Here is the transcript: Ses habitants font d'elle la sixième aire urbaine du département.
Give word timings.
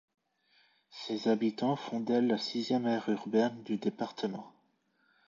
Ses 0.89 1.27
habitants 1.27 1.75
font 1.75 1.99
d'elle 1.99 2.25
la 2.25 2.39
sixième 2.39 2.87
aire 2.87 3.07
urbaine 3.07 3.61
du 3.61 3.77
département. 3.77 4.51